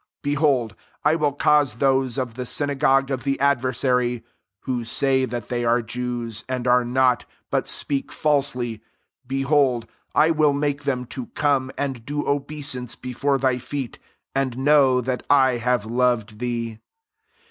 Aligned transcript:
9 0.23 0.33
Behold, 0.33 0.75
I 1.05 1.13
will 1.15 1.33
cause 1.33 1.75
those 1.75 2.17
of 2.17 2.33
the 2.33 2.41
syna 2.47 2.75
gogue 2.75 3.11
of 3.11 3.23
the 3.23 3.39
adversary* 3.39 4.23
(who 4.61 4.83
say 4.83 5.25
that 5.25 5.49
they 5.49 5.63
are 5.63 5.83
Jews, 5.83 6.43
and 6.49 6.65
are 6.67 6.83
not, 6.83 7.25
but 7.51 7.67
speak 7.67 8.11
falsely, 8.11 8.81
behold, 9.27 9.85
I 10.15 10.31
will 10.31 10.53
make 10.53 10.85
them) 10.85 11.05
to 11.13 11.27
come, 11.35 11.69
and 11.77 12.03
do 12.03 12.27
obeisance 12.27 12.95
before 12.95 13.37
thy 13.37 13.59
feet, 13.59 13.99
and 14.33 14.57
know 14.57 15.01
that 15.01 15.21
I 15.29 15.57
have 15.57 15.85
loved 15.85 16.39
thee. 16.39 16.79